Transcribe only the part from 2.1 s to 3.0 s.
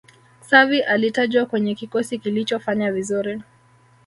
kilichofanya